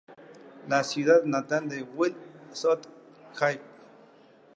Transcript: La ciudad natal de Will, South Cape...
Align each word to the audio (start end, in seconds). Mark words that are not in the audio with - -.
La 0.67 0.83
ciudad 0.83 1.23
natal 1.25 1.69
de 1.69 1.83
Will, 1.83 2.15
South 2.53 2.87
Cape... 3.37 3.61